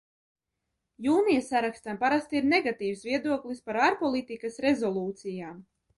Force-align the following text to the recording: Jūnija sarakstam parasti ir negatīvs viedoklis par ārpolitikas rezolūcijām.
Jūnija 1.07 1.43
sarakstam 1.49 1.99
parasti 2.05 2.39
ir 2.41 2.49
negatīvs 2.53 3.05
viedoklis 3.11 3.61
par 3.69 3.81
ārpolitikas 3.89 4.59
rezolūcijām. 4.67 5.63